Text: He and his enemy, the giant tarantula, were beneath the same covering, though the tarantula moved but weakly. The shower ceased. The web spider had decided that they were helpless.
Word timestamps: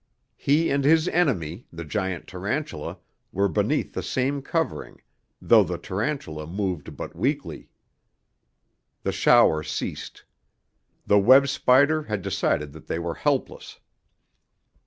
He 0.35 0.71
and 0.71 0.83
his 0.83 1.07
enemy, 1.09 1.67
the 1.71 1.85
giant 1.85 2.25
tarantula, 2.25 2.97
were 3.31 3.47
beneath 3.47 3.93
the 3.93 4.01
same 4.01 4.41
covering, 4.41 4.99
though 5.39 5.61
the 5.63 5.77
tarantula 5.77 6.47
moved 6.47 6.97
but 6.97 7.15
weakly. 7.15 7.69
The 9.03 9.11
shower 9.11 9.61
ceased. 9.61 10.23
The 11.05 11.19
web 11.19 11.47
spider 11.49 12.01
had 12.01 12.23
decided 12.23 12.73
that 12.73 12.87
they 12.87 12.97
were 12.97 13.13
helpless. 13.13 13.79